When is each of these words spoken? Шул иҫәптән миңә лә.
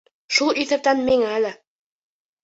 Шул 0.35 0.61
иҫәптән 0.61 1.03
миңә 1.09 1.35
лә. 1.43 1.51